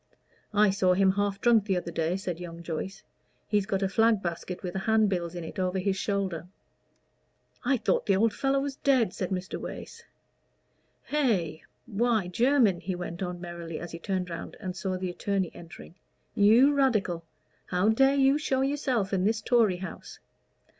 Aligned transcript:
"I 0.55 0.71
saw 0.71 0.95
him 0.95 1.11
half 1.11 1.39
drunk 1.39 1.65
the 1.65 1.77
other 1.77 1.91
day," 1.91 2.17
said 2.17 2.39
young 2.39 2.63
Joyce. 2.63 3.03
"He'd 3.47 3.67
got 3.67 3.83
a 3.83 3.87
flag 3.87 4.19
basket 4.23 4.63
with 4.63 4.73
handbills 4.73 5.35
in 5.35 5.43
it 5.43 5.59
over 5.59 5.77
his 5.77 5.95
shoulder." 5.95 6.47
"I 7.63 7.77
thought 7.77 8.07
the 8.07 8.15
old 8.15 8.33
fellow 8.33 8.59
was 8.61 8.77
dead," 8.77 9.13
said 9.13 9.29
Mr. 9.29 9.61
Wace. 9.61 10.03
"Hey! 11.03 11.61
why, 11.85 12.29
Jermyn," 12.29 12.79
he 12.81 12.95
went 12.95 13.21
on 13.21 13.39
merrily, 13.39 13.79
as 13.79 13.91
he 13.91 13.99
turned 13.99 14.31
round 14.31 14.57
and 14.59 14.75
saw 14.75 14.97
the 14.97 15.11
attorney 15.11 15.51
entering; 15.53 15.93
"you 16.33 16.73
Radical! 16.73 17.23
how 17.67 17.89
dare 17.89 18.15
you 18.15 18.39
show 18.39 18.61
yourself 18.61 19.13
in 19.13 19.23
this 19.23 19.39
Tory 19.39 19.77
house? 19.77 20.17